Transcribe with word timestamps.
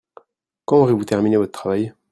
Quand 0.65 0.77
aurez-vous 0.77 1.05
terminé 1.05 1.37
votre 1.37 1.51
travail? 1.51 1.93